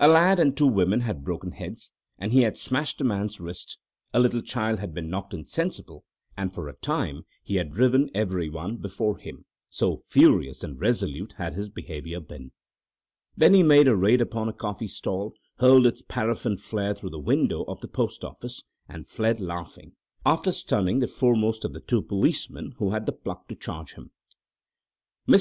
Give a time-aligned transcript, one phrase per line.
[0.00, 3.78] A lad and two women had broken heads, and he had smashed a man's wrist;
[4.12, 6.04] a little child had been knocked insensible,
[6.36, 11.34] and for a time he had driven every one before him, so furious and resolute
[11.38, 12.50] had his behaviour been.
[13.36, 17.20] Then he made a raid upon a coffee stall, hurled its paraffin flare through the
[17.20, 19.92] window of the post office, and fled laughing,
[20.26, 24.10] after stunning the foremost of the two policemen who had the pluck to charge him.
[25.28, 25.38] Mr.